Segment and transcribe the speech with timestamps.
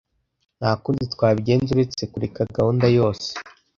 [0.59, 3.29] Nta kundi twabigenza uretse kureka gahunda yose.